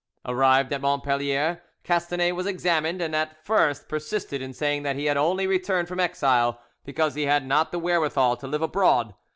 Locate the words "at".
0.73-0.81, 3.15-3.45